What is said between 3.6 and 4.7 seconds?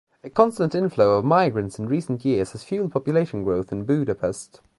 in Budapest.